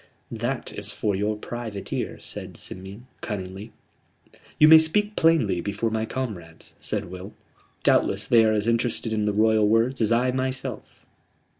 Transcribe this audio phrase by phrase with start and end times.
[0.31, 3.71] "That is for your private ear," said Simeon, cunningly.
[4.57, 7.33] "You may speak plainly before my comrades," said Will.
[7.83, 11.05] "Doubtless they are as interested in the Royal words as I myself."